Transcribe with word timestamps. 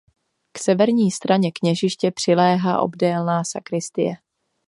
K 0.51 0.59
severní 0.59 1.11
straně 1.11 1.51
kněžiště 1.51 2.11
přiléhá 2.11 2.79
obdélná 2.81 3.43
sakristie. 3.43 4.13